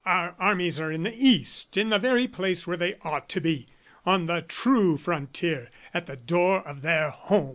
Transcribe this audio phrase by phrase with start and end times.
[0.03, 3.67] Our armies are in the East, in the very place where they ought to be,
[4.03, 7.49] on the true frontier, at the door of their home.